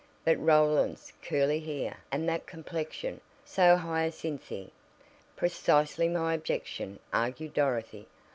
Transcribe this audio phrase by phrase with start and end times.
[0.25, 1.97] "But Roland's curly hair!
[2.11, 4.71] And that complexion so hyacinthy."
[5.35, 8.07] "Precisely my objection," argued Dorothy.